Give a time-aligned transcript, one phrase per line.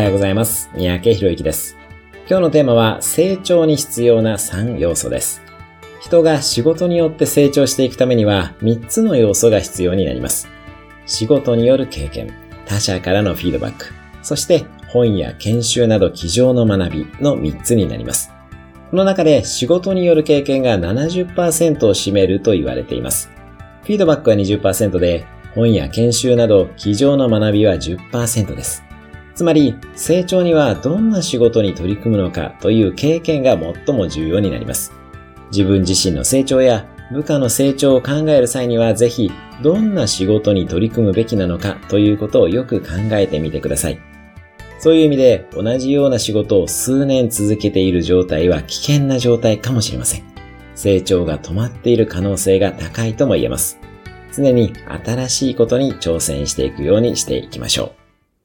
[0.00, 0.70] はようございます。
[0.74, 1.76] 三宅博之です。
[2.26, 5.42] 今日のテーマは成長に必要な3要素です。
[6.00, 10.48] 人が仕事によって成長していくためには3つの要素が必要になります。
[11.04, 12.32] 仕事による経験、
[12.64, 13.92] 他者からのフィードバック、
[14.22, 18.32] そして本や研修など机上の学びの3つになります。
[18.90, 23.28] この中で仕事による経験が70%を占めると言われています。
[23.82, 28.82] フィードバックは20%で、本や研修など机上の学びは10%です。
[29.34, 34.92] つまり、成長にはどんな仕事に取り組むのかという経験が最も重要になります。
[35.50, 39.30] 自分自身の成長や部下の成長を考える際にはぜひ、
[39.62, 44.00] どんな仕事に取り組むべきなのかということをよく考えてみてください。
[44.78, 50.24] そういう意味で、同じような仕事を数年続けている状態は危険な状態かもしれません。
[50.74, 53.78] 成長が止まっている可能性が高いとも言えます。
[54.32, 54.72] 常に
[55.04, 57.99] 新しいことに挑戦していくようにしていきましょう。